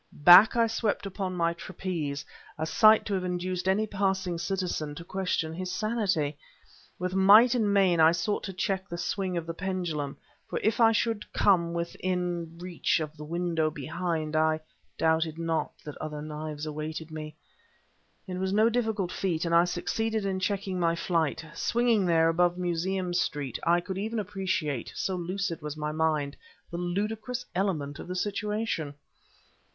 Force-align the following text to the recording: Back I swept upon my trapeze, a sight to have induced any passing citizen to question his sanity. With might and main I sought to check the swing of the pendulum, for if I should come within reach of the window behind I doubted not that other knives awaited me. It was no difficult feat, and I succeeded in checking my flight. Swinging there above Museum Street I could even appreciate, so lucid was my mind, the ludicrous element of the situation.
Back 0.25 0.55
I 0.55 0.65
swept 0.65 1.05
upon 1.05 1.35
my 1.37 1.53
trapeze, 1.53 2.25
a 2.57 2.65
sight 2.65 3.05
to 3.05 3.13
have 3.13 3.23
induced 3.23 3.67
any 3.67 3.85
passing 3.85 4.39
citizen 4.39 4.95
to 4.95 5.03
question 5.03 5.53
his 5.53 5.71
sanity. 5.71 6.37
With 6.97 7.13
might 7.13 7.53
and 7.53 7.71
main 7.71 7.99
I 7.99 8.11
sought 8.11 8.41
to 8.45 8.53
check 8.53 8.89
the 8.89 8.97
swing 8.97 9.37
of 9.37 9.45
the 9.45 9.53
pendulum, 9.53 10.17
for 10.49 10.59
if 10.63 10.79
I 10.81 10.91
should 10.91 11.31
come 11.33 11.75
within 11.75 12.57
reach 12.57 12.99
of 12.99 13.15
the 13.15 13.23
window 13.23 13.69
behind 13.69 14.35
I 14.35 14.59
doubted 14.97 15.37
not 15.37 15.71
that 15.85 15.97
other 15.97 16.23
knives 16.23 16.65
awaited 16.65 17.11
me. 17.11 17.35
It 18.25 18.39
was 18.39 18.51
no 18.51 18.69
difficult 18.69 19.11
feat, 19.11 19.45
and 19.45 19.53
I 19.53 19.65
succeeded 19.65 20.25
in 20.25 20.39
checking 20.39 20.79
my 20.79 20.95
flight. 20.95 21.45
Swinging 21.53 22.07
there 22.07 22.27
above 22.27 22.57
Museum 22.57 23.13
Street 23.13 23.59
I 23.67 23.81
could 23.81 23.99
even 23.99 24.17
appreciate, 24.17 24.93
so 24.95 25.15
lucid 25.15 25.61
was 25.61 25.77
my 25.77 25.91
mind, 25.91 26.35
the 26.71 26.77
ludicrous 26.79 27.45
element 27.53 27.99
of 27.99 28.07
the 28.07 28.15
situation. 28.15 28.95